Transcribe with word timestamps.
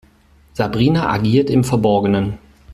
Sabrina 0.53 1.09
agiert 1.11 1.51
im 1.51 1.63
Verborgenen. 1.63 2.39